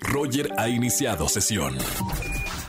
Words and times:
Roger 0.00 0.50
ha 0.56 0.68
iniciado 0.68 1.28
sesión. 1.28 1.76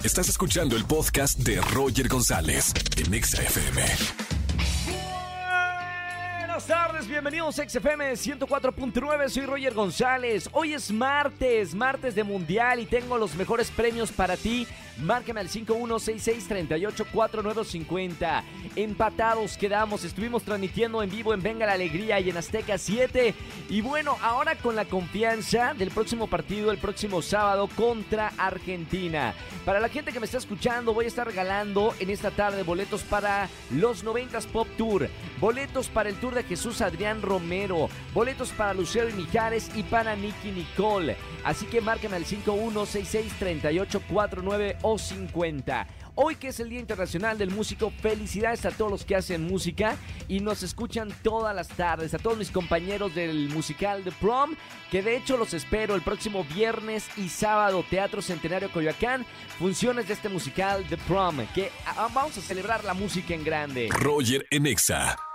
Estás 0.03 0.29
escuchando 0.29 0.75
el 0.75 0.85
podcast 0.85 1.39
de 1.39 1.61
Roger 1.61 2.07
González 2.07 2.73
en 2.97 3.13
Exa 3.13 3.41
FM. 3.41 3.81
Buenas 6.39 6.65
tardes, 6.67 7.07
bienvenidos 7.07 7.59
a 7.59 7.69
XFM 7.69 8.13
104.9, 8.13 9.29
soy 9.29 9.45
Roger 9.45 9.73
González. 9.73 10.49
Hoy 10.51 10.73
es 10.73 10.91
martes, 10.91 11.73
martes 11.73 12.15
de 12.15 12.23
Mundial 12.23 12.79
y 12.79 12.85
tengo 12.85 13.17
los 13.17 13.35
mejores 13.35 13.71
premios 13.71 14.11
para 14.11 14.35
ti. 14.35 14.67
Márcame 15.01 15.39
al 15.39 15.49
5166384950. 15.49 18.43
Empatados 18.75 19.57
quedamos, 19.57 20.03
estuvimos 20.03 20.43
transmitiendo 20.43 21.01
en 21.01 21.09
vivo 21.09 21.33
en 21.33 21.41
Venga 21.41 21.65
la 21.65 21.71
Alegría 21.73 22.19
y 22.19 22.29
en 22.29 22.37
Azteca 22.37 22.77
7. 22.77 23.33
Y 23.69 23.81
bueno, 23.81 24.17
ahora 24.21 24.53
con 24.55 24.75
la 24.75 24.85
confianza 24.85 25.73
del 25.73 25.89
próximo 25.91 26.27
partido, 26.27 26.71
el 26.71 26.77
próximo 26.77 27.21
sábado 27.21 27.69
contra 27.75 28.33
Argentina. 28.37 29.33
Para 29.65 29.79
la 29.79 29.89
gente 29.89 30.11
que 30.11 30.19
me 30.19 30.25
está 30.25 30.37
escuchando, 30.37 30.93
voy 30.93 31.05
a 31.05 31.09
estar 31.09 31.27
regalando 31.27 31.93
en 31.99 32.09
esta 32.09 32.31
tarde 32.31 32.63
boletos 32.63 33.03
para 33.03 33.47
los 33.71 34.03
90s 34.03 34.47
Pop 34.47 34.67
Tour, 34.77 35.07
boletos 35.39 35.87
para 35.87 36.09
el 36.09 36.15
Tour 36.15 36.33
de 36.35 36.43
Jesús 36.43 36.81
Adrián 36.81 37.21
Romero, 37.21 37.89
boletos 38.13 38.49
para 38.49 38.73
Lucero 38.73 39.07
y 39.09 39.13
Mijares 39.13 39.71
y 39.75 39.83
para 39.83 40.15
Nicky 40.15 40.51
Nicole. 40.51 41.15
Así 41.43 41.67
que 41.67 41.81
márcame 41.81 42.15
al 42.17 42.25
51663849 42.25 44.77
o 44.89 44.97
50. 44.97 45.87
Hoy 46.15 46.35
que 46.35 46.49
es 46.49 46.59
el 46.59 46.69
Día 46.69 46.79
Internacional 46.79 47.37
del 47.37 47.51
Músico, 47.51 47.91
felicidades 48.01 48.65
a 48.65 48.71
todos 48.71 48.91
los 48.91 49.05
que 49.05 49.15
hacen 49.15 49.47
música 49.47 49.95
y 50.27 50.39
nos 50.39 50.63
escuchan 50.63 51.13
todas 51.23 51.55
las 51.55 51.69
tardes, 51.69 52.13
a 52.13 52.17
todos 52.17 52.37
mis 52.37 52.51
compañeros 52.51 53.15
del 53.15 53.49
musical 53.49 54.03
The 54.03 54.11
Prom, 54.11 54.55
que 54.91 55.01
de 55.01 55.15
hecho 55.15 55.37
los 55.37 55.53
espero 55.53 55.95
el 55.95 56.01
próximo 56.01 56.43
viernes 56.43 57.07
y 57.17 57.29
sábado, 57.29 57.85
Teatro 57.89 58.21
Centenario 58.21 58.71
Coyoacán, 58.71 59.25
funciones 59.59 60.07
de 60.07 60.15
este 60.15 60.27
musical 60.27 60.83
The 60.89 60.97
Prom, 60.97 61.45
que 61.53 61.71
ah, 61.85 62.09
vamos 62.13 62.37
a 62.37 62.41
celebrar 62.41 62.83
la 62.83 62.93
música 62.93 63.33
en 63.33 63.43
grande. 63.43 63.89
Roger 63.91 64.45
en 64.49 64.65
Exa. 64.65 65.28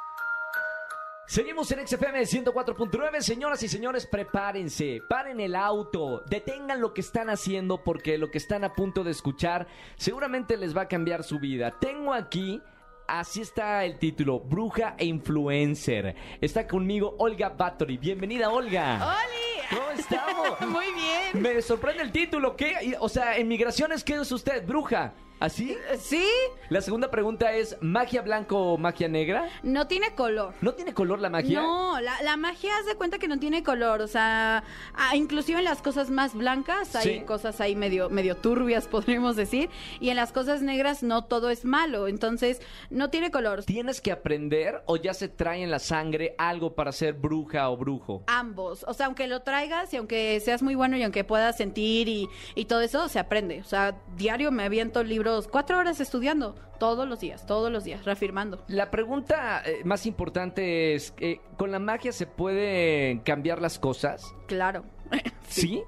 Seguimos 1.27 1.71
en 1.73 1.87
XFM 1.87 2.21
104.9. 2.21 3.21
Señoras 3.23 3.63
y 3.63 3.69
señores, 3.69 4.07
prepárense. 4.07 5.01
Paren 5.09 5.41
el 5.41 5.55
auto. 5.57 6.23
Detengan 6.29 6.83
lo 6.83 6.93
que 6.93 7.01
están 7.01 7.31
haciendo 7.31 7.83
porque 7.83 8.19
lo 8.19 8.31
que 8.31 8.37
están 8.37 8.63
a 8.63 8.75
punto 8.75 9.03
de 9.03 9.11
escuchar 9.11 9.67
seguramente 9.97 10.59
les 10.59 10.77
va 10.77 10.83
a 10.83 10.89
cambiar 10.89 11.25
su 11.25 11.39
vida. 11.39 11.75
Tengo 11.81 12.13
aquí. 12.13 12.61
Así 13.07 13.43
está 13.43 13.85
el 13.85 13.99
título, 13.99 14.41
Bruja 14.41 14.97
e 14.99 15.05
Influencer. 15.05 16.15
Está 16.41 16.67
conmigo 16.67 17.17
Olga 17.19 17.51
Bathory. 17.51 17.99
Bienvenida, 17.99 18.51
Olga. 18.51 18.97
¡Oli! 18.97 19.77
¿Cómo 19.77 19.91
estamos? 19.91 20.61
Muy 20.69 20.87
bien. 20.93 21.43
Me 21.43 21.61
sorprende 21.63 22.03
el 22.03 22.13
título. 22.13 22.57
¿Qué? 22.57 22.97
O 23.01 23.09
sea, 23.09 23.37
en 23.37 23.49
migraciones, 23.49 24.05
¿qué 24.05 24.15
es 24.15 24.33
usted? 24.33 24.67
¿Bruja? 24.67 25.15
¿Así? 25.41 25.77
¿Sí? 25.99 26.25
La 26.71 26.81
segunda 26.81 27.11
pregunta 27.11 27.53
es, 27.53 27.77
¿magia 27.83 28.23
blanco 28.23 28.57
o 28.73 28.79
magia 28.79 29.09
negra? 29.09 29.49
No 29.63 29.87
tiene 29.87 30.15
color. 30.15 30.55
¿No 30.63 30.73
tiene 30.75 30.95
color 30.95 31.19
la 31.21 31.29
magia? 31.29 31.61
No, 31.61 32.01
la, 32.01 32.23
la 32.23 32.37
magia 32.37 32.71
haz 32.79 32.87
de 32.87 32.95
cuenta 32.95 33.19
que 33.19 33.29
no 33.29 33.39
tiene 33.39 33.63
color, 33.63 34.01
o 34.01 34.07
sea, 34.07 34.65
ah, 34.95 35.17
inclusive 35.17 35.59
en 35.59 35.65
las 35.65 35.83
cosas 35.83 36.09
más 36.11 36.35
blancas 36.35 36.95
hay 36.97 37.19
Sí. 37.19 37.21
cosas 37.27 37.61
ahí 37.61 37.75
medio, 37.77 38.09
medio 38.11 38.37
turbias, 38.37 38.87
podríamos 38.89 39.37
decir, 39.37 39.69
y 40.01 40.09
en 40.11 40.17
las 40.17 40.33
cosas 40.33 40.63
negras 40.63 41.03
no 41.03 41.25
todo 41.25 41.51
es 41.51 41.65
malo, 41.65 42.09
entonces 42.09 42.63
no 42.89 43.11
tiene 43.11 43.31
color. 43.31 43.65
¿Tienes 43.65 44.01
que 44.01 44.13
aprender 44.13 44.83
o 44.87 44.97
ya 44.97 45.13
se 45.15 45.29
trae 45.29 45.63
en 45.63 45.71
la 45.71 45.79
sangre 45.81 46.35
algo 46.39 46.75
para 46.75 46.93
ser 46.93 47.13
bruja 47.15 47.69
o 47.69 47.77
brujo? 47.77 48.23
Ambos, 48.29 48.85
o 48.89 48.95
sea, 48.95 49.07
aunque 49.07 49.27
lo 49.27 49.41
traigas 49.43 49.93
y 49.93 49.97
aunque 49.99 50.41
seas 50.41 50.63
muy 50.63 50.75
bueno 50.75 50.97
y 50.97 51.03
aunque 51.03 51.25
puedas 51.25 51.57
sentir 51.57 52.09
y, 52.09 52.29
y 52.55 52.65
todo 52.67 52.81
eso, 52.81 53.09
se 53.09 53.19
aprende. 53.19 53.61
O 53.61 53.65
sea, 53.65 53.97
diario 54.17 54.51
me 54.51 54.63
aviento 54.65 55.03
libros, 55.03 55.24
cuatro 55.51 55.79
horas 55.79 56.01
estudiando, 56.01 56.55
todos 56.79 57.09
los 57.09 57.21
días, 57.21 57.47
todos 57.47 57.71
los 57.71 57.85
días, 57.85 58.05
reafirmando. 58.05 58.63
La 58.69 58.91
pregunta 58.91 59.63
eh, 59.65 59.83
más 59.85 60.07
importante 60.07 60.95
es, 60.95 61.15
eh, 61.19 61.41
¿con 61.57 61.73
la 61.73 61.79
magia 61.79 62.13
se 62.13 62.27
pueden 62.27 63.21
cambiar 63.21 63.61
las 63.61 63.79
cosas? 63.79 64.35
Claro. 64.47 64.85
¿Sí? 65.49 65.69
Sí. 65.69 65.83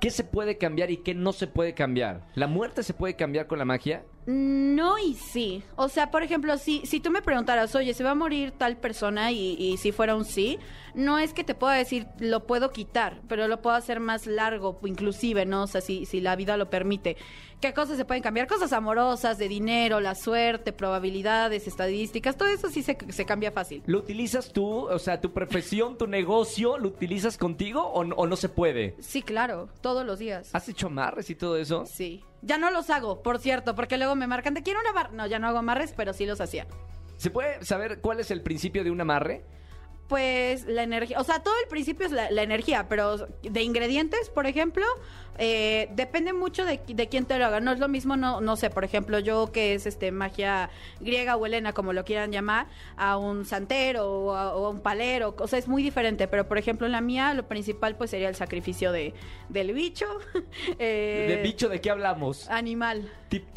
¿Qué 0.00 0.10
se 0.10 0.24
puede 0.24 0.58
cambiar 0.58 0.90
y 0.90 0.98
qué 0.98 1.14
no 1.14 1.32
se 1.32 1.46
puede 1.46 1.74
cambiar? 1.74 2.26
¿La 2.34 2.46
muerte 2.46 2.82
se 2.82 2.94
puede 2.94 3.14
cambiar 3.14 3.46
con 3.46 3.58
la 3.58 3.64
magia? 3.64 4.04
No 4.26 4.98
y 4.98 5.14
sí. 5.14 5.62
O 5.76 5.88
sea, 5.88 6.10
por 6.10 6.22
ejemplo, 6.22 6.56
si, 6.56 6.86
si 6.86 7.00
tú 7.00 7.10
me 7.10 7.22
preguntaras, 7.22 7.74
oye, 7.74 7.92
¿se 7.92 8.04
va 8.04 8.12
a 8.12 8.14
morir 8.14 8.52
tal 8.52 8.76
persona? 8.76 9.32
Y, 9.32 9.56
y 9.58 9.76
si 9.78 9.90
fuera 9.90 10.14
un 10.14 10.24
sí, 10.24 10.58
no 10.94 11.18
es 11.18 11.32
que 11.32 11.44
te 11.44 11.54
pueda 11.54 11.74
decir, 11.74 12.06
lo 12.18 12.46
puedo 12.46 12.70
quitar, 12.70 13.20
pero 13.28 13.48
lo 13.48 13.60
puedo 13.62 13.74
hacer 13.76 13.98
más 13.98 14.26
largo, 14.26 14.78
inclusive, 14.84 15.44
¿no? 15.44 15.64
O 15.64 15.66
sea, 15.66 15.80
si, 15.80 16.06
si 16.06 16.20
la 16.20 16.36
vida 16.36 16.56
lo 16.56 16.70
permite. 16.70 17.16
¿Qué 17.60 17.72
cosas 17.72 17.96
se 17.96 18.04
pueden 18.04 18.22
cambiar? 18.24 18.48
Cosas 18.48 18.72
amorosas, 18.72 19.38
de 19.38 19.48
dinero, 19.48 20.00
la 20.00 20.16
suerte, 20.16 20.72
probabilidades, 20.72 21.68
estadísticas, 21.68 22.36
todo 22.36 22.48
eso 22.48 22.68
sí 22.70 22.82
se, 22.82 22.98
se 23.08 23.24
cambia 23.24 23.52
fácil. 23.52 23.84
¿Lo 23.86 23.98
utilizas 23.98 24.52
tú? 24.52 24.88
O 24.88 24.98
sea, 24.98 25.20
tu 25.20 25.32
profesión, 25.32 25.96
tu 25.96 26.08
negocio, 26.08 26.76
¿lo 26.78 26.88
utilizas 26.88 27.38
contigo 27.38 27.82
o, 27.82 28.00
o 28.00 28.26
no 28.26 28.36
se 28.36 28.48
puede? 28.48 28.96
Sí, 28.98 29.22
claro, 29.22 29.41
todos 29.80 30.04
los 30.06 30.18
días. 30.18 30.50
¿Has 30.54 30.68
hecho 30.68 30.88
amarres 30.88 31.30
y 31.30 31.34
todo 31.34 31.56
eso? 31.56 31.84
Sí. 31.86 32.24
Ya 32.42 32.58
no 32.58 32.70
los 32.70 32.90
hago, 32.90 33.22
por 33.22 33.38
cierto, 33.38 33.74
porque 33.74 33.96
luego 33.98 34.14
me 34.14 34.26
marcan, 34.26 34.54
te 34.54 34.62
quiero 34.62 34.80
una 34.80 34.92
bar. 34.92 35.12
No, 35.12 35.26
ya 35.26 35.38
no 35.38 35.48
hago 35.48 35.58
amarres, 35.58 35.94
pero 35.96 36.12
sí 36.12 36.26
los 36.26 36.40
hacía. 36.40 36.66
¿Se 37.16 37.30
puede 37.30 37.64
saber 37.64 38.00
cuál 38.00 38.20
es 38.20 38.30
el 38.30 38.42
principio 38.42 38.82
de 38.82 38.90
un 38.90 39.00
amarre? 39.00 39.44
Pues 40.12 40.66
la 40.66 40.82
energía, 40.82 41.18
o 41.18 41.24
sea, 41.24 41.42
todo 41.42 41.54
el 41.62 41.68
principio 41.70 42.04
es 42.04 42.12
la, 42.12 42.30
la 42.30 42.42
energía, 42.42 42.86
pero 42.86 43.16
de 43.42 43.62
ingredientes, 43.62 44.28
por 44.28 44.46
ejemplo, 44.46 44.84
eh, 45.38 45.88
depende 45.94 46.34
mucho 46.34 46.66
de, 46.66 46.82
de 46.86 47.08
quién 47.08 47.24
te 47.24 47.38
lo 47.38 47.46
haga. 47.46 47.60
No 47.60 47.72
es 47.72 47.78
lo 47.78 47.88
mismo, 47.88 48.14
no, 48.14 48.42
no 48.42 48.56
sé, 48.56 48.68
por 48.68 48.84
ejemplo, 48.84 49.18
yo 49.20 49.52
que 49.52 49.72
es 49.72 49.86
este 49.86 50.12
magia 50.12 50.68
griega 51.00 51.36
o 51.36 51.46
helena, 51.46 51.72
como 51.72 51.94
lo 51.94 52.04
quieran 52.04 52.30
llamar, 52.30 52.66
a 52.98 53.16
un 53.16 53.46
santero 53.46 54.06
o 54.06 54.34
a, 54.34 54.54
o 54.54 54.66
a 54.66 54.68
un 54.68 54.80
palero, 54.80 55.34
o 55.38 55.46
sea, 55.48 55.58
es 55.58 55.66
muy 55.66 55.82
diferente. 55.82 56.28
Pero 56.28 56.46
por 56.46 56.58
ejemplo, 56.58 56.84
en 56.84 56.92
la 56.92 57.00
mía, 57.00 57.32
lo 57.32 57.48
principal 57.48 57.96
pues 57.96 58.10
sería 58.10 58.28
el 58.28 58.34
sacrificio 58.34 58.92
de, 58.92 59.14
del 59.48 59.72
bicho. 59.72 60.04
eh, 60.78 61.24
¿De 61.36 61.42
bicho 61.42 61.70
de 61.70 61.80
qué 61.80 61.90
hablamos? 61.90 62.50
Animal. 62.50 63.10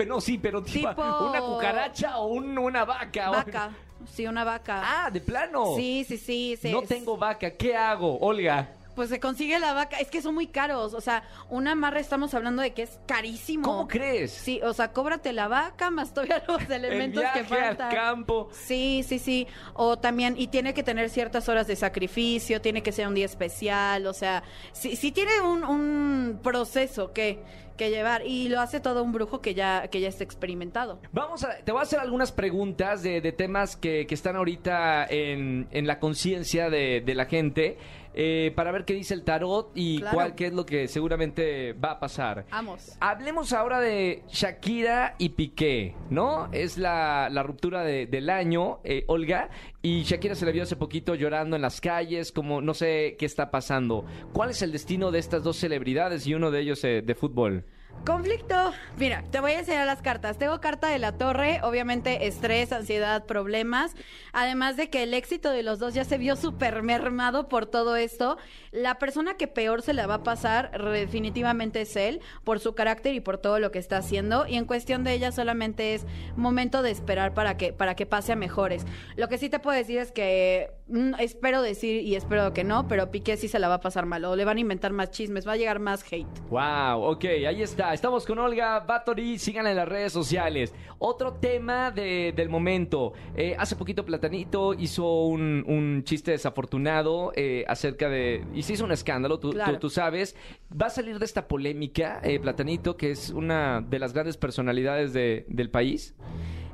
No, 0.07 0.21
sí, 0.21 0.37
pero 0.37 0.63
tipo, 0.63 0.87
una 0.87 1.41
cucaracha 1.41 2.17
o 2.19 2.27
un- 2.27 2.57
una 2.57 2.85
vaca. 2.85 3.29
o- 3.31 3.33
Vaca. 3.33 3.71
Sí, 4.13 4.27
una 4.27 4.43
vaca. 4.43 4.81
Ah, 5.05 5.09
de 5.11 5.21
plano. 5.21 5.75
Sí, 5.75 6.05
sí, 6.07 6.17
sí. 6.17 6.57
no 6.71 6.81
tengo 6.81 7.17
vaca, 7.17 7.51
¿qué 7.51 7.75
hago, 7.75 8.17
Olga? 8.19 8.69
Pues 8.95 9.09
se 9.09 9.19
consigue 9.19 9.59
la 9.59 9.73
vaca. 9.73 9.97
Es 9.97 10.09
que 10.09 10.21
son 10.21 10.33
muy 10.35 10.47
caros. 10.47 10.93
O 10.93 11.01
sea, 11.01 11.23
una 11.49 11.73
amarra 11.73 11.99
estamos 11.99 12.33
hablando 12.33 12.61
de 12.61 12.71
que 12.73 12.83
es 12.83 12.97
carísimo. 13.05 13.63
¿Cómo 13.67 13.87
crees? 13.89 14.31
Sí, 14.31 14.61
o 14.63 14.71
sea, 14.73 14.93
cóbrate 14.93 15.33
la 15.33 15.49
vaca 15.49 15.91
más 15.91 16.13
todavía 16.13 16.41
los 16.47 16.61
El 16.69 16.85
elementos 16.85 17.21
que 17.33 17.41
viaje 17.43 17.55
al 17.61 17.75
faltan. 17.75 17.91
campo. 17.93 18.49
Sí, 18.53 19.03
sí, 19.05 19.19
sí. 19.19 19.47
O 19.73 19.97
también, 19.99 20.35
y 20.37 20.47
tiene 20.47 20.73
que 20.73 20.81
tener 20.81 21.09
ciertas 21.09 21.49
horas 21.49 21.67
de 21.67 21.75
sacrificio, 21.75 22.61
tiene 22.61 22.81
que 22.83 22.93
ser 22.93 23.05
un 23.09 23.15
día 23.15 23.25
especial, 23.25 24.07
o 24.07 24.13
sea, 24.13 24.43
sí, 24.71 24.95
sí 24.95 25.11
tiene 25.11 25.41
un, 25.41 25.65
un 25.65 26.39
proceso 26.41 27.11
que, 27.11 27.43
que 27.75 27.89
llevar. 27.89 28.25
Y 28.25 28.49
lo 28.49 28.59
hace 28.61 28.79
todo 28.79 29.03
un 29.03 29.11
brujo 29.11 29.41
que 29.41 29.53
ya, 29.53 29.87
que 29.87 29.99
ya 30.01 30.07
está 30.07 30.23
experimentado. 30.23 30.99
Vamos 31.11 31.43
a, 31.43 31.57
te 31.57 31.71
voy 31.71 31.79
a 31.79 31.83
hacer 31.83 31.99
algunas 31.99 32.31
preguntas 32.31 33.03
de, 33.03 33.21
de 33.21 33.31
temas 33.31 33.75
que, 33.75 34.05
que 34.07 34.15
están 34.15 34.35
ahorita 34.35 35.05
en, 35.05 35.67
en 35.71 35.87
la 35.87 35.99
conciencia 35.99 36.69
de, 36.69 37.01
de 37.01 37.15
la 37.15 37.25
gente 37.25 37.77
eh, 38.15 38.51
para 38.55 38.71
ver 38.71 38.85
qué 38.85 38.93
dice 38.93 39.13
el 39.13 39.23
tarot 39.23 39.71
y 39.75 39.99
Claro. 39.99 40.15
cuál 40.15 40.35
qué 40.35 40.47
es 40.47 40.53
lo 40.53 40.65
que 40.65 40.87
seguramente 40.87 41.73
va 41.73 41.91
a 41.91 41.99
pasar. 41.99 42.45
Vamos. 42.49 42.95
Hablemos 43.01 43.51
ahora 43.53 43.79
de 43.81 44.23
Shakira 44.29 45.15
y 45.17 45.29
Piqué, 45.29 45.95
¿no? 46.09 46.49
Es 46.51 46.77
la, 46.77 47.29
la 47.29 47.43
ruptura 47.43 47.83
de- 47.83 48.05
del 48.07 48.29
año, 48.29 48.79
eh, 48.83 49.03
Olga, 49.07 49.49
y 49.81 50.03
Shakira 50.03 50.33
se 50.35 50.45
le 50.45 50.51
vio 50.51 50.63
hace 50.63 50.75
poquito 50.75 51.13
llorando 51.15 51.55
en 51.55 51.61
las 51.61 51.81
calles, 51.81 52.31
como 52.31 52.61
no 52.61 52.73
sé 52.73 53.15
qué 53.19 53.25
está 53.25 53.51
pasando. 53.51 54.05
¿Cuál 54.33 54.49
es 54.51 54.61
el 54.61 54.71
destino 54.71 55.11
de 55.11 55.19
estas 55.19 55.43
dos 55.43 55.57
celebridades 55.57 56.25
y 56.25 56.33
uno 56.33 56.51
de 56.51 56.61
ellos 56.61 56.83
eh, 56.83 57.01
de 57.05 57.15
fútbol? 57.15 57.65
Conflicto. 58.05 58.71
Mira, 58.97 59.23
te 59.31 59.39
voy 59.39 59.53
a 59.53 59.59
enseñar 59.59 59.87
las 59.87 60.01
cartas. 60.01 60.37
Tengo 60.37 60.61
carta 60.61 60.89
de 60.89 60.99
la 60.99 61.13
torre, 61.13 61.59
obviamente 61.63 62.27
estrés, 62.27 62.71
ansiedad, 62.71 63.25
problemas. 63.25 63.95
Además 64.31 64.77
de 64.77 64.91
que 64.91 65.01
el 65.03 65.13
éxito 65.15 65.49
de 65.49 65.63
los 65.63 65.79
dos 65.79 65.95
ya 65.95 66.03
se 66.03 66.19
vio 66.19 66.35
súper 66.35 66.83
mermado 66.83 67.49
por 67.49 67.65
todo 67.65 67.95
esto. 67.95 68.37
La 68.71 68.99
persona 68.99 69.37
que 69.37 69.47
peor 69.47 69.81
se 69.81 69.93
la 69.93 70.05
va 70.05 70.15
a 70.15 70.23
pasar 70.23 70.71
definitivamente 70.91 71.81
es 71.81 71.95
él, 71.95 72.21
por 72.43 72.59
su 72.59 72.75
carácter 72.75 73.15
y 73.15 73.21
por 73.21 73.39
todo 73.39 73.59
lo 73.59 73.71
que 73.71 73.79
está 73.79 73.97
haciendo. 73.97 74.45
Y 74.45 74.55
en 74.55 74.65
cuestión 74.65 75.03
de 75.03 75.13
ella 75.13 75.31
solamente 75.31 75.95
es 75.95 76.05
momento 76.35 76.83
de 76.83 76.91
esperar 76.91 77.33
para 77.33 77.57
que, 77.57 77.73
para 77.73 77.95
que 77.95 78.05
pase 78.05 78.33
a 78.33 78.35
mejores. 78.35 78.85
Lo 79.15 79.29
que 79.29 79.39
sí 79.39 79.49
te 79.49 79.59
puedo 79.59 79.75
decir 79.75 79.97
es 79.97 80.11
que 80.11 80.71
mm, 80.89 81.15
espero 81.19 81.63
decir 81.63 82.03
y 82.03 82.15
espero 82.15 82.53
que 82.53 82.63
no, 82.63 82.87
pero 82.87 83.09
Piqué 83.09 83.35
sí 83.35 83.47
se 83.47 83.57
la 83.57 83.67
va 83.67 83.75
a 83.75 83.81
pasar 83.81 84.05
mal. 84.05 84.25
O 84.25 84.35
le 84.35 84.45
van 84.45 84.57
a 84.57 84.59
inventar 84.59 84.93
más 84.93 85.09
chismes, 85.09 85.47
va 85.47 85.53
a 85.53 85.57
llegar 85.57 85.79
más 85.79 86.03
hate. 86.11 86.27
Wow, 86.49 87.01
ok, 87.01 87.25
ahí 87.47 87.63
está. 87.63 87.84
Estamos 87.93 88.25
con 88.25 88.39
Olga 88.39 88.79
Bathory, 88.79 89.37
síganla 89.37 89.71
en 89.71 89.77
las 89.77 89.87
redes 89.87 90.11
sociales. 90.13 90.73
Otro 90.99 91.33
tema 91.33 91.91
de- 91.91 92.33
del 92.35 92.49
momento. 92.49 93.13
Eh, 93.35 93.55
hace 93.57 93.75
poquito 93.75 94.05
Platanito 94.05 94.73
hizo 94.73 95.25
un, 95.25 95.63
un 95.67 96.03
chiste 96.03 96.31
desafortunado 96.31 97.31
eh, 97.35 97.63
acerca 97.67 98.09
de... 98.09 98.45
Y 98.53 98.63
se 98.63 98.73
hizo 98.73 98.85
un 98.85 98.91
escándalo, 98.91 99.39
tú, 99.39 99.51
Claro. 99.51 99.73
tú- 99.73 99.79
tú 99.79 99.89
sabes. 99.89 100.35
Va 100.71 100.87
a 100.87 100.89
salir 100.89 101.19
de 101.19 101.25
esta 101.25 101.47
polémica, 101.47 102.19
eh, 102.23 102.39
Platanito, 102.39 102.97
que 102.97 103.11
es 103.11 103.29
una 103.29 103.81
de 103.81 103.99
las 103.99 104.13
grandes 104.13 104.37
personalidades 104.37 105.13
de- 105.13 105.45
del 105.47 105.69
país. 105.69 106.15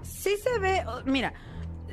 Sí 0.03 0.35
se 0.37 0.59
ve, 0.59 0.83
o- 0.87 1.03
mira, 1.05 1.33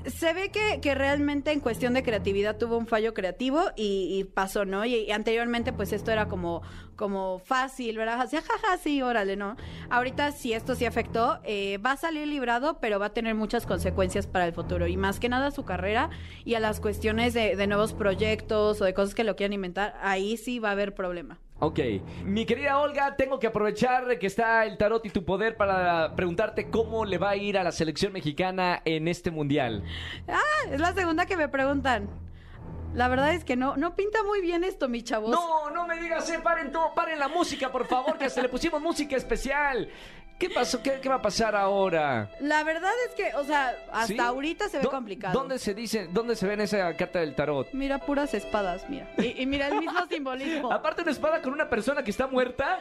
se 0.07 0.33
ve 0.33 0.51
que, 0.51 0.81
que 0.81 0.95
realmente 0.95 1.53
en 1.53 1.61
cuestión 1.61 1.95
de 1.95 2.03
creatividad 2.03 2.57
tuvo 2.57 2.77
un 2.77 2.87
fallo 2.87 3.15
creativo 3.15 3.63
y, 3.77 4.19
y 4.19 4.25
pasó, 4.25 4.65
¿no? 4.65 4.85
Y, 4.85 5.11
anteriormente 5.11 5.73
pues 5.73 5.93
esto 5.93 6.11
era 6.11 6.29
como, 6.29 6.63
como 6.97 7.39
fácil, 7.39 7.97
¿verdad? 7.97 8.21
Así, 8.21 8.37
jaja, 8.37 8.79
sí, 8.83 9.03
órale, 9.03 9.37
¿no? 9.37 9.57
Ahorita 9.91 10.33
sí 10.33 10.53
esto 10.53 10.75
sí 10.75 10.85
afectó, 10.85 11.41
eh, 11.45 11.79
va 11.79 11.93
a 11.93 11.97
salir 11.97 12.27
librado, 12.27 12.79
pero 12.81 12.99
va 12.99 13.07
a 13.07 13.15
tener 13.15 13.35
muchas 13.35 13.67
consecuencias 13.67 14.27
para 14.27 14.47
el 14.47 14.53
futuro 14.53 14.87
y 14.87 14.97
más 14.97 15.21
que 15.21 15.29
nada 15.29 15.51
su 15.51 15.65
carrera 15.65 16.11
y 16.45 16.55
a 16.55 16.61
las 16.61 16.81
cuestiones 16.81 17.35
de, 17.35 17.57
de 17.57 17.67
nuevos 17.67 17.93
proyectos 17.93 18.81
o 18.81 18.85
de 18.85 18.95
cosas 18.95 19.15
que 19.15 19.25
lo 19.25 19.37
quieran 19.37 19.53
inventar, 19.53 19.97
ahí 20.03 20.37
sí 20.37 20.59
va 20.59 20.71
a 20.71 20.73
haber 20.73 20.95
problema. 20.95 21.39
Ok, 21.61 21.81
mi 22.25 22.47
querida 22.47 22.79
Olga, 22.79 23.17
tengo 23.17 23.41
que 23.41 23.49
aprovechar 23.49 24.17
que 24.21 24.29
está 24.29 24.65
el 24.65 24.79
tarot 24.79 25.05
y 25.05 25.11
tu 25.11 25.25
poder 25.25 25.57
para 25.57 26.15
preguntarte 26.15 26.71
cómo 26.71 27.05
le 27.05 27.19
va 27.19 27.31
a 27.31 27.37
ir 27.37 27.59
a 27.59 27.65
la 27.65 27.73
selección 27.73 28.13
mexicana 28.13 28.81
en 28.85 29.09
este 29.09 29.33
mundial. 29.33 29.83
Ah, 30.29 30.41
es 30.71 30.79
la 30.79 30.93
segunda 30.95 31.27
que 31.27 31.37
me 31.37 31.49
preguntan. 31.49 32.09
La 32.95 33.09
verdad 33.09 33.35
es 33.35 33.45
que 33.45 33.57
no, 33.57 33.77
no 33.77 33.97
pinta 33.97 34.23
muy 34.23 34.41
bien 34.41 34.63
esto, 34.63 34.89
mi 34.89 35.03
chavos. 35.03 35.31
No, 35.31 35.71
no 35.71 35.85
me 35.87 36.01
digas, 36.01 36.31
eh, 36.31 36.39
paren 36.43 36.71
todo, 36.71 36.95
paren 36.95 37.19
la 37.19 37.29
música, 37.29 37.73
por 37.73 37.87
favor, 37.87 38.17
que 38.17 38.27
hasta 38.27 38.41
le 38.41 38.49
pusimos 38.49 38.81
música 38.81 39.17
especial. 39.17 39.89
¿Qué 40.39 40.49
pasó? 40.51 40.83
¿Qué, 40.83 41.01
qué 41.03 41.09
va 41.09 41.17
a 41.17 41.23
pasar 41.23 41.57
ahora? 41.57 42.31
La 42.41 42.63
verdad 42.63 42.93
es 43.09 43.15
que, 43.15 43.35
o 43.37 43.45
sea, 43.45 43.75
hasta 43.93 44.07
¿Sí? 44.07 44.19
ahorita 44.19 44.69
se 44.69 44.79
ve 44.79 44.85
¿Dó- 44.85 44.91
complicado. 44.91 45.37
¿Dónde 45.39 45.59
se 45.59 45.75
dice, 45.75 46.09
dónde 46.13 46.37
se 46.37 46.47
ve 46.47 46.55
en 46.55 46.61
esa 46.61 46.95
carta 46.97 47.19
del 47.21 47.35
tarot? 47.35 47.69
Mira, 47.73 47.99
puras 47.99 48.33
espadas, 48.35 48.89
mira. 48.89 49.09
Y, 49.19 49.43
y 49.43 49.47
mira 49.47 49.67
el 49.69 49.79
mismo 49.81 50.07
simbolismo. 50.11 50.73
Aparte 50.73 51.03
una 51.03 51.11
espada 51.11 51.43
con 51.43 51.53
una 51.53 51.69
persona 51.69 52.03
que 52.05 52.11
está 52.11 52.27
muerta. 52.29 52.79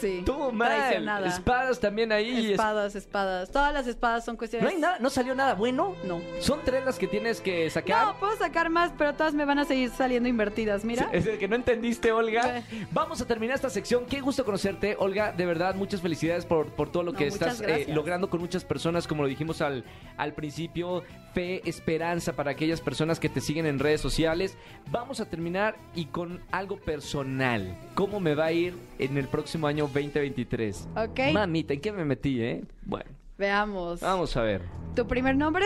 Sí. 0.00 0.22
Todo 0.26 0.52
mal. 0.52 1.24
Espadas 1.26 1.80
también 1.80 2.12
ahí. 2.12 2.44
es- 2.46 2.50
Espadas, 2.52 2.94
espadas. 2.94 3.50
Todas 3.50 3.72
las 3.72 3.86
espadas 3.86 4.24
son 4.24 4.34
No 4.34 4.38
cuestiones. 4.38 4.70
hay 4.70 4.78
nada, 4.78 4.98
no 5.00 5.08
salió 5.10 5.34
nada 5.34 5.54
bueno. 5.54 5.94
No. 6.04 6.20
Son 6.40 6.60
tres 6.64 6.84
las 6.84 6.98
que 6.98 7.06
tienes 7.06 7.40
que 7.40 7.70
sacar. 7.70 8.06
No, 8.08 8.16
puedo 8.20 8.36
sacar 8.36 8.68
más, 8.68 8.92
pero 8.98 9.14
todas 9.14 9.32
me 9.34 9.44
van 9.44 9.58
a 9.58 9.64
seguir 9.64 9.90
saliendo 9.90 10.28
invertidas, 10.28 10.84
mira. 10.84 11.08
Es 11.12 11.26
el 11.26 11.38
que 11.38 11.48
no 11.48 11.56
entendiste, 11.56 12.12
Olga. 12.12 12.62
Vamos 12.92 13.20
a 13.20 13.26
terminar 13.26 13.54
esta 13.56 13.70
sección. 13.70 14.04
Qué 14.06 14.20
gusto 14.20 14.44
conocerte, 14.44 14.96
Olga. 14.98 15.32
De 15.32 15.46
verdad, 15.46 15.74
muchas 15.74 16.00
felicidades 16.02 16.44
por, 16.44 16.66
por 16.68 16.89
todo 16.90 17.02
lo 17.02 17.12
No, 17.12 17.18
que 17.18 17.26
estás 17.26 17.60
eh, 17.60 17.86
logrando 17.88 18.28
con 18.30 18.40
muchas 18.40 18.64
personas, 18.64 19.06
como 19.06 19.22
lo 19.22 19.28
dijimos 19.28 19.60
al, 19.60 19.84
al 20.16 20.34
principio. 20.34 21.02
Fe, 21.34 21.60
esperanza 21.68 22.32
para 22.34 22.50
aquellas 22.50 22.80
personas 22.80 23.20
que 23.20 23.28
te 23.28 23.40
siguen 23.40 23.66
en 23.66 23.78
redes 23.78 24.00
sociales. 24.00 24.56
Vamos 24.90 25.20
a 25.20 25.26
terminar 25.30 25.76
y 25.94 26.06
con 26.06 26.40
algo 26.50 26.76
personal. 26.78 27.76
¿Cómo 27.94 28.20
me 28.20 28.34
va 28.34 28.46
a 28.46 28.52
ir 28.52 28.74
en 28.98 29.16
el 29.16 29.28
próximo 29.28 29.66
año 29.66 29.84
2023? 29.84 30.88
Ok. 30.96 31.20
Mamita, 31.32 31.74
¿en 31.74 31.80
qué 31.80 31.92
me 31.92 32.04
metí, 32.04 32.40
eh? 32.42 32.64
Bueno, 32.82 33.10
Veamos. 33.38 34.00
vamos 34.00 34.36
a 34.36 34.42
ver. 34.42 34.62
¿Tu 34.94 35.06
primer 35.06 35.36
nombre? 35.36 35.64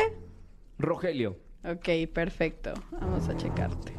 Rogelio. 0.79 1.37
Ok, 1.65 1.89
perfecto. 2.13 2.75
Vamos 2.91 3.29
a 3.29 3.37
checarte. 3.37 3.95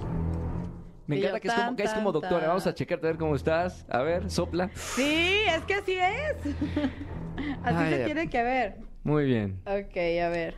Me 1.07 1.17
encanta 1.17 1.37
yo, 1.37 1.41
que 1.41 1.47
es 1.47 1.53
como, 1.53 1.65
tan, 1.65 1.75
que 1.75 1.83
es 1.83 1.93
como 1.93 2.11
tan, 2.13 2.21
doctora. 2.21 2.47
Vamos 2.47 2.67
a 2.67 2.73
checarte 2.73 3.07
a 3.07 3.09
ver 3.11 3.19
cómo 3.19 3.35
estás. 3.35 3.85
A 3.89 4.01
ver, 4.01 4.29
sopla. 4.29 4.69
Sí, 4.73 5.43
es 5.47 5.63
que 5.65 5.75
así 5.75 5.93
es. 5.93 6.37
así 7.63 7.75
Ay, 7.77 7.93
se 7.93 8.05
tiene 8.05 8.29
que 8.29 8.43
ver. 8.43 8.77
Muy 9.03 9.25
bien. 9.25 9.59
Ok, 9.65 9.97
a 9.97 10.29
ver. 10.29 10.55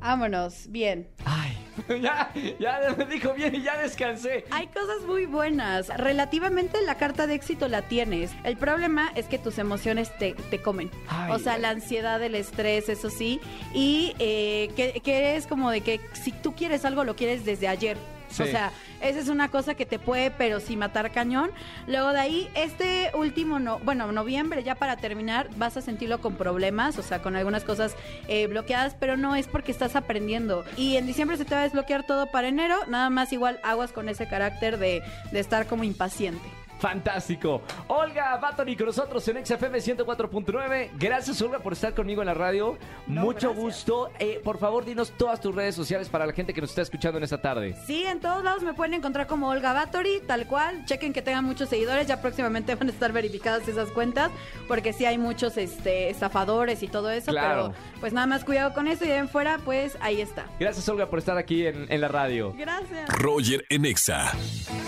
Vámonos, 0.00 0.66
bien. 0.68 1.08
Ay, 1.24 1.56
ya, 2.02 2.30
ya 2.58 2.94
me 2.96 3.06
dijo 3.06 3.32
bien 3.32 3.54
y 3.54 3.62
ya 3.62 3.78
descansé. 3.78 4.44
Hay 4.50 4.66
cosas 4.66 5.02
muy 5.06 5.24
buenas. 5.24 5.88
Relativamente 5.96 6.80
la 6.82 6.96
carta 6.96 7.26
de 7.26 7.34
éxito 7.34 7.68
la 7.68 7.80
tienes. 7.82 8.30
El 8.44 8.58
problema 8.58 9.12
es 9.16 9.26
que 9.26 9.38
tus 9.38 9.58
emociones 9.58 10.14
te, 10.18 10.34
te 10.50 10.60
comen. 10.60 10.90
Ay, 11.08 11.32
o 11.32 11.38
sea, 11.38 11.54
ay. 11.54 11.62
la 11.62 11.70
ansiedad, 11.70 12.22
el 12.22 12.34
estrés, 12.34 12.90
eso 12.90 13.08
sí. 13.08 13.40
Y 13.72 14.14
eh, 14.18 14.70
que, 14.76 15.00
que 15.00 15.36
es 15.36 15.46
como 15.46 15.70
de 15.70 15.80
que 15.80 16.00
si 16.12 16.32
tú 16.32 16.54
quieres 16.54 16.84
algo, 16.84 17.04
lo 17.04 17.16
quieres 17.16 17.46
desde 17.46 17.68
ayer. 17.68 17.96
Sí. 18.28 18.42
O 18.42 18.46
sea, 18.46 18.72
esa 19.00 19.20
es 19.20 19.28
una 19.28 19.50
cosa 19.50 19.74
que 19.74 19.86
te 19.86 19.98
puede, 19.98 20.30
pero 20.30 20.60
sí 20.60 20.76
matar 20.76 21.12
cañón. 21.12 21.50
Luego 21.86 22.12
de 22.12 22.20
ahí, 22.20 22.50
este 22.54 23.10
último, 23.14 23.58
no, 23.58 23.78
bueno, 23.80 24.10
noviembre, 24.12 24.62
ya 24.62 24.74
para 24.74 24.96
terminar, 24.96 25.48
vas 25.56 25.76
a 25.76 25.82
sentirlo 25.82 26.20
con 26.20 26.34
problemas, 26.34 26.98
o 26.98 27.02
sea, 27.02 27.22
con 27.22 27.36
algunas 27.36 27.64
cosas 27.64 27.96
eh, 28.28 28.46
bloqueadas, 28.46 28.96
pero 28.98 29.16
no 29.16 29.36
es 29.36 29.46
porque 29.46 29.72
estás 29.72 29.96
aprendiendo. 29.96 30.64
Y 30.76 30.96
en 30.96 31.06
diciembre 31.06 31.36
se 31.36 31.44
te 31.44 31.54
va 31.54 31.60
a 31.60 31.64
desbloquear 31.64 32.06
todo 32.06 32.30
para 32.30 32.48
enero, 32.48 32.76
nada 32.88 33.10
más 33.10 33.32
igual 33.32 33.60
aguas 33.62 33.92
con 33.92 34.08
ese 34.08 34.26
carácter 34.26 34.78
de, 34.78 35.02
de 35.30 35.40
estar 35.40 35.66
como 35.66 35.84
impaciente. 35.84 36.63
Fantástico. 36.78 37.62
Olga 37.88 38.36
Batoni 38.36 38.76
con 38.76 38.86
nosotros 38.86 39.26
en 39.28 39.44
XFM 39.44 39.78
104.9. 39.78 40.90
Gracias, 40.98 41.40
Olga, 41.42 41.58
por 41.60 41.72
estar 41.72 41.94
conmigo 41.94 42.22
en 42.22 42.26
la 42.26 42.34
radio. 42.34 42.76
No, 43.06 43.22
Mucho 43.22 43.48
gracias. 43.48 43.56
gusto. 43.64 44.10
Eh, 44.18 44.40
por 44.44 44.58
favor, 44.58 44.84
dinos 44.84 45.12
todas 45.16 45.40
tus 45.40 45.54
redes 45.54 45.74
sociales 45.74 46.08
para 46.08 46.26
la 46.26 46.32
gente 46.32 46.52
que 46.52 46.60
nos 46.60 46.70
está 46.70 46.82
escuchando 46.82 47.18
en 47.18 47.24
esta 47.24 47.40
tarde. 47.40 47.74
Sí, 47.86 48.04
en 48.04 48.20
todos 48.20 48.42
lados 48.44 48.62
me 48.62 48.74
pueden 48.74 48.94
encontrar 48.94 49.26
como 49.26 49.48
Olga 49.48 49.72
Batory, 49.72 50.20
tal 50.26 50.46
cual. 50.46 50.84
Chequen 50.84 51.12
que 51.12 51.22
tengan 51.22 51.44
muchos 51.44 51.68
seguidores, 51.68 52.06
ya 52.06 52.20
próximamente 52.20 52.74
van 52.74 52.88
a 52.88 52.92
estar 52.92 53.12
verificadas 53.12 53.66
esas 53.68 53.90
cuentas, 53.90 54.30
porque 54.68 54.92
sí 54.92 55.04
hay 55.06 55.16
muchos 55.18 55.56
este, 55.56 56.10
estafadores 56.10 56.82
y 56.82 56.88
todo 56.88 57.10
eso, 57.10 57.30
Claro. 57.30 57.72
pero 57.72 58.00
pues 58.00 58.12
nada 58.12 58.26
más 58.26 58.44
cuidado 58.44 58.74
con 58.74 58.88
eso 58.88 59.04
y 59.04 59.08
de 59.08 59.14
ahí 59.14 59.20
en 59.20 59.28
fuera, 59.28 59.58
pues 59.64 59.96
ahí 60.00 60.20
está. 60.20 60.46
Gracias, 60.60 60.88
Olga, 60.88 61.08
por 61.08 61.18
estar 61.18 61.38
aquí 61.38 61.66
en, 61.66 61.86
en 61.90 62.00
la 62.00 62.08
radio. 62.08 62.52
Gracias. 62.56 63.08
Roger 63.18 63.64
en 63.70 63.84
Exa. 63.86 64.32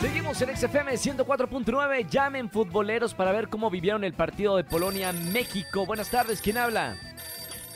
Seguimos 0.01 0.41
en 0.43 0.55
XFM 0.57 0.93
104.9. 0.93 1.76
Llamen 2.11 2.49
futboleros 2.51 3.13
para 3.15 3.33
ver 3.33 3.49
cómo 3.49 3.69
vivieron 3.71 4.03
el 4.03 4.15
partido 4.15 4.57
de 4.57 4.65
Polonia-México. 4.65 5.85
Buenas 5.85 6.11
tardes, 6.11 6.41
¿quién 6.41 6.57
habla? 6.57 6.97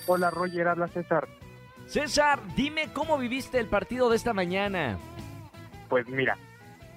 Hola 0.06 0.30
Roger, 0.30 0.68
habla 0.68 0.88
César. 0.88 1.28
César, 1.86 2.40
dime 2.56 2.88
cómo 2.94 3.18
viviste 3.18 3.58
el 3.58 3.66
partido 3.66 4.08
de 4.08 4.16
esta 4.16 4.32
mañana. 4.32 4.98
Pues 5.90 6.08
mira, 6.08 6.38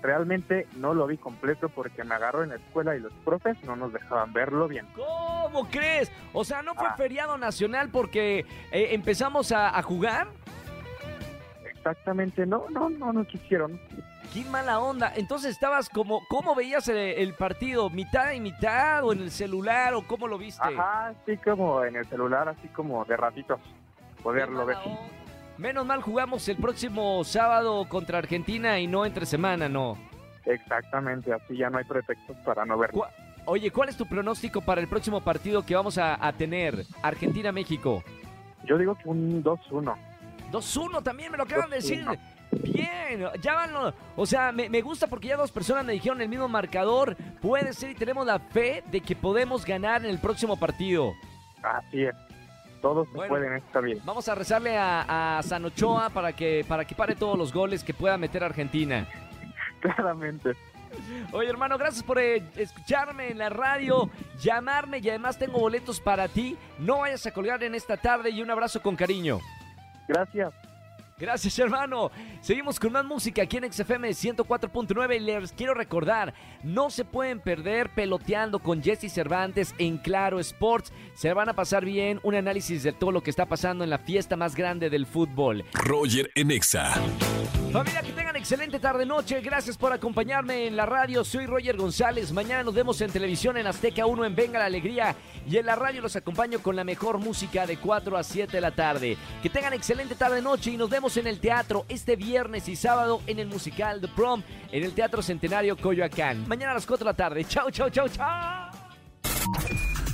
realmente 0.02 0.66
no 0.78 0.94
lo 0.94 1.06
vi 1.08 1.18
completo 1.18 1.68
porque 1.70 2.04
me 2.06 2.16
agarró 2.16 2.44
en 2.44 2.50
la 2.50 2.56
escuela 2.56 2.96
y 2.96 3.02
los 3.02 3.12
profes 3.26 3.58
no 3.66 3.76
nos 3.76 3.92
dejaban 3.92 4.32
verlo 4.32 4.68
bien. 4.70 4.88
¿Cómo 4.96 5.68
crees? 5.70 6.10
O 6.32 6.46
sea, 6.46 6.62
¿no 6.62 6.74
fue 6.74 6.88
Ah. 6.88 6.96
feriado 6.96 7.38
nacional 7.38 7.90
porque 7.90 8.46
eh, 8.72 8.88
empezamos 8.92 9.52
a, 9.52 9.78
a 9.78 9.82
jugar? 9.84 10.28
Exactamente, 11.70 12.46
no, 12.46 12.66
no, 12.70 12.90
no, 12.90 13.12
no 13.12 13.26
quisieron. 13.26 13.80
¡Qué 14.34 14.44
mala 14.46 14.80
onda! 14.80 15.14
Entonces 15.16 15.52
estabas 15.52 15.90
como, 15.90 16.26
¿cómo 16.28 16.56
veías 16.56 16.88
el, 16.88 16.98
el 16.98 17.36
partido? 17.36 17.92
¿Mitad 17.92 18.32
y 18.32 18.40
mitad 18.40 19.04
o 19.04 19.14
en 19.14 19.20
el 19.20 19.30
celular 19.30 19.94
o 19.94 20.02
cómo 20.08 20.28
lo 20.28 20.40
viste? 20.40 20.68
Ajá, 20.68 21.10
así 21.10 21.38
como 21.38 21.84
en 21.84 21.96
el 21.98 22.06
celular, 22.08 22.50
así 22.50 22.68
como 22.70 23.06
de 23.06 23.16
ratitos, 23.16 23.60
poderlo 24.24 24.66
ver. 24.66 24.78
onda. 24.78 25.00
Menos 25.60 25.86
mal 25.86 26.02
jugamos 26.02 26.50
el 26.50 26.58
próximo 26.58 27.24
sábado 27.24 27.88
contra 27.88 28.18
Argentina 28.18 28.80
y 28.80 28.88
no 28.88 29.06
entre 29.06 29.28
semana, 29.28 29.70
¿no? 29.70 30.00
Exactamente, 30.46 31.32
así 31.32 31.56
ya 31.56 31.70
no 31.70 31.78
hay 31.78 31.84
pretextos 31.84 32.36
para 32.38 32.66
no 32.66 32.76
verlo. 32.76 33.06
Oye, 33.46 33.70
¿cuál 33.70 33.90
es 33.90 33.98
tu 33.98 34.08
pronóstico 34.08 34.62
para 34.62 34.82
el 34.82 34.88
próximo 34.88 35.22
partido 35.22 35.64
que 35.64 35.76
vamos 35.76 36.00
a, 36.00 36.26
a 36.26 36.34
tener? 36.34 36.86
Argentina-México. 37.04 38.04
Yo 38.66 38.80
digo 38.80 38.96
que 38.96 39.08
un 39.10 39.44
2-1. 39.44 39.96
2-1 40.52 41.04
también 41.04 41.32
me 41.32 41.38
lo 41.38 41.44
acaban 41.44 41.70
de 41.70 41.76
decir. 41.76 42.04
2-1. 42.62 42.74
Bien, 42.74 43.28
ya 43.42 43.54
van. 43.56 43.74
lo- 43.74 43.94
O 44.16 44.26
sea, 44.26 44.52
me, 44.52 44.70
me 44.70 44.82
gusta 44.82 45.08
porque 45.08 45.28
ya 45.30 45.38
dos 45.38 45.52
personas 45.52 45.86
me 45.86 45.94
dijeron 45.94 46.22
el 46.22 46.30
mismo 46.30 46.48
marcador. 46.48 47.16
Puede 47.42 47.74
ser 47.74 47.92
y 47.92 47.96
tenemos 47.96 48.26
la 48.26 48.40
fe 48.40 48.84
de 48.92 49.02
que 49.02 49.16
podemos 49.16 49.66
ganar 49.66 50.04
en 50.04 50.10
el 50.10 50.20
próximo 50.20 50.58
partido. 50.58 51.14
Así 51.62 52.04
es. 52.04 52.16
Todos 52.82 53.08
Bueno. 53.14 53.30
pueden, 53.30 53.54
está 53.54 53.80
bien. 53.80 54.00
Vamos 54.04 54.28
a 54.28 54.36
rezarle 54.36 54.78
a, 54.78 55.38
a 55.38 55.44
San 55.44 55.64
Ochoa 55.64 56.10
para 56.10 56.34
que, 56.34 56.66
para 56.68 56.84
que 56.86 56.96
pare 56.96 57.16
todos 57.16 57.38
los 57.38 57.54
goles 57.54 57.84
que 57.84 57.94
pueda 57.94 58.18
meter 58.18 58.44
Argentina. 58.44 59.08
Claramente. 59.80 60.52
Oye, 61.32 61.50
hermano, 61.50 61.78
gracias 61.78 62.04
por 62.04 62.20
eh, 62.20 62.44
escucharme 62.56 63.30
en 63.32 63.40
la 63.40 63.50
radio, 63.50 64.10
llamarme 64.40 65.00
y 65.00 65.10
además 65.10 65.40
tengo 65.40 65.60
boletos 65.60 66.00
para 66.00 66.28
ti. 66.28 66.56
No 66.78 67.00
vayas 67.00 67.26
a 67.26 67.32
colgar 67.32 67.64
en 67.64 67.74
esta 67.74 67.98
tarde 67.98 68.30
y 68.30 68.42
un 68.44 68.52
abrazo 68.52 68.82
con 68.82 68.96
cariño. 68.96 69.40
Gracias. 70.08 70.54
Gracias, 71.24 71.58
hermano. 71.58 72.12
Seguimos 72.42 72.78
con 72.78 72.92
más 72.92 73.06
música 73.06 73.44
aquí 73.44 73.56
en 73.56 73.72
XFM 73.72 74.10
104.9 74.10 75.16
y 75.16 75.20
les 75.22 75.54
quiero 75.54 75.74
recordar, 75.74 76.34
no 76.64 76.90
se 76.90 77.06
pueden 77.06 77.40
perder 77.40 77.90
peloteando 77.92 78.60
con 78.60 78.84
Jesse 78.84 79.10
Cervantes 79.10 79.74
en 79.78 80.00
Claro 80.00 80.42
Sports. 80.42 80.92
Se 81.14 81.32
van 81.32 81.48
a 81.48 81.54
pasar 81.54 81.86
bien 81.86 82.20
un 82.24 82.36
análisis 82.36 82.84
de 82.84 82.92
todo 82.92 83.14
lo 83.14 83.24
que 83.24 83.30
está 83.30 83.46
pasando 83.46 83.86
en 83.86 83.90
la 83.90 84.00
fiesta 84.00 84.36
más 84.36 84.54
grande 84.54 84.90
del 84.90 85.06
fútbol. 85.06 85.64
Roger 85.72 86.30
en 86.36 86.52
Exa. 86.52 86.92
Familia, 87.72 88.02
que 88.02 88.23
excelente 88.44 88.78
tarde-noche. 88.78 89.40
Gracias 89.40 89.78
por 89.78 89.94
acompañarme 89.94 90.68
en 90.68 90.76
la 90.76 90.86
radio. 90.86 91.24
Soy 91.24 91.46
Roger 91.46 91.78
González. 91.78 92.34
Mañana 92.34 92.62
nos 92.62 92.74
vemos 92.74 93.00
en 93.00 93.10
televisión 93.10 93.56
en 93.56 93.68
Azteca 93.68 94.06
1 94.06 94.26
en 94.26 94.36
Venga 94.36 94.60
la 94.60 94.66
Alegría. 94.66 95.16
Y 95.50 95.56
en 95.56 95.66
la 95.66 95.78
radio 95.78 96.02
los 96.02 96.18
acompaño 96.18 96.60
con 96.60 96.76
la 96.76 96.84
mejor 96.84 97.20
música 97.20 97.66
de 97.66 97.78
4 97.78 98.18
a 98.18 98.22
7 98.22 98.52
de 98.52 98.60
la 98.60 98.72
tarde. 98.72 99.18
Que 99.42 99.50
tengan 99.50 99.72
excelente 99.72 100.16
tarde-noche 100.16 100.72
y 100.72 100.78
nos 100.78 100.90
vemos 100.90 101.16
en 101.16 101.28
el 101.28 101.40
teatro 101.40 101.86
este 101.88 102.18
viernes 102.18 102.68
y 102.68 102.76
sábado 102.76 103.22
en 103.28 103.40
el 103.40 103.48
musical 103.48 104.02
The 104.02 104.10
Prom 104.10 104.44
en 104.74 104.84
el 104.84 104.92
Teatro 104.92 105.22
Centenario 105.22 105.78
Coyoacán. 105.78 106.46
Mañana 106.46 106.72
a 106.72 106.76
las 106.76 106.86
4 106.86 107.06
de 107.06 107.12
la 107.12 107.16
tarde. 107.16 107.46
Chao, 107.46 107.72
chao, 107.72 107.90
chao, 107.90 108.10
chao. 108.10 108.72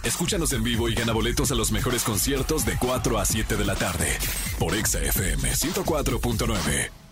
Escúchanos 0.03 0.53
en 0.53 0.63
vivo 0.63 0.87
y 0.87 0.93
gana 0.93 1.13
boletos 1.13 1.51
a 1.51 1.55
los 1.55 1.71
mejores 1.71 2.03
conciertos 2.03 2.63
de 2.63 2.77
4 2.77 3.17
a 3.17 3.25
7 3.25 3.55
de 3.55 3.65
la 3.65 3.73
tarde 3.73 4.19
por 4.59 4.75
Exa 4.75 5.01
FM 5.01 5.49
104.9. 5.51 7.08